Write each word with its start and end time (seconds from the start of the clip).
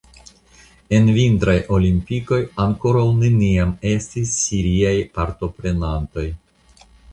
En 0.99 1.09
vintraj 1.17 1.53
olimpikoj 1.77 2.39
ankoraŭ 2.65 3.05
neniam 3.19 3.75
estis 3.93 4.33
siriaj 4.41 4.97
partoprenantoj. 5.21 6.29